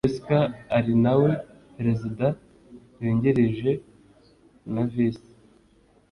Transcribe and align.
wscr 0.07 0.43
ari 0.77 0.93
nawe 1.03 1.29
perezida 1.75 2.25
yungirijwe 3.03 3.71
na 4.73 4.83
visi 4.91 5.31